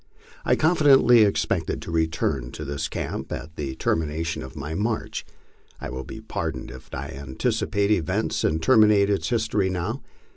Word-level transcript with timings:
I 0.43 0.55
confidently 0.55 1.21
expected 1.21 1.79
to 1.83 1.91
return 1.91 2.49
to 2.53 2.65
this 2.65 2.87
camp 2.87 3.31
at 3.31 3.55
the 3.55 3.75
termination 3.75 4.41
of 4.41 4.55
my 4.55 4.73
march. 4.73 5.27
I 5.79 5.91
will 5.91 6.03
be 6.05 6.19
pardoned 6.21 6.71
if 6.71 6.89
I 6.91 7.09
anticipate 7.09 7.91
events 7.91 8.43
and 8.43 8.59
terminate 8.63 9.11
its 9.11 9.29
history 9.29 9.69
now. 9.69 10.01